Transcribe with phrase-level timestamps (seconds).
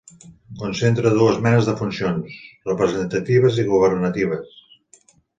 [0.61, 4.57] Concentra dues menes de funcions: representatives i governatives.